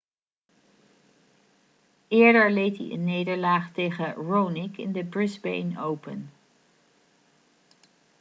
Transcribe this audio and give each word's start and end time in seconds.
eerder 2.09 2.49
leed 2.51 2.77
hij 2.77 2.91
een 2.91 3.03
nederlaag 3.03 3.71
tegen 3.71 4.13
raonic 4.29 4.77
in 4.77 4.91
de 4.91 5.05
brisbane 5.05 5.81
open 5.81 6.31